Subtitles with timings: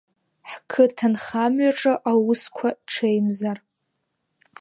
[0.49, 3.57] Ҳқыҭанхамҩаҿы аусқәа ҽеимзар.